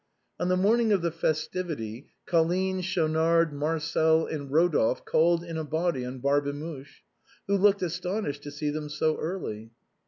On 0.39 0.47
the 0.47 0.57
morning 0.57 0.91
of 0.91 1.03
the 1.03 1.11
festivity. 1.11 2.07
Colline, 2.25 2.81
Schaunard, 2.81 3.53
Marcel, 3.53 4.25
and 4.25 4.49
Eodolphe, 4.49 5.05
called, 5.05 5.43
in 5.43 5.57
a 5.57 5.63
body, 5.63 6.03
on 6.03 6.17
Barbemuche, 6.19 7.03
who 7.45 7.55
looked 7.55 7.83
astonished 7.83 8.41
to 8.41 8.49
see 8.51 8.71
them 8.71 8.89
so 8.89 9.17
early. 9.19 9.69